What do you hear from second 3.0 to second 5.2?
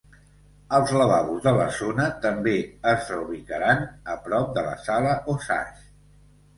reubicaran a prop de la sala